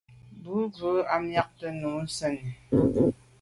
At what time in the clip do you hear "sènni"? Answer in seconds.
2.17-2.49